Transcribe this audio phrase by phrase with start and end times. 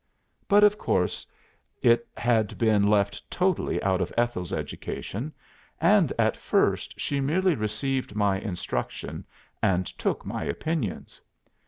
[0.47, 1.27] But of course
[1.83, 5.31] it had been left totally out of Ethel's education;
[5.79, 9.25] and at first she merely received my instruction
[9.61, 11.21] and took my opinions.